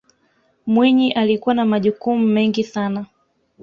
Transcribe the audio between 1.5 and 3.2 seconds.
na majukumu mengine sana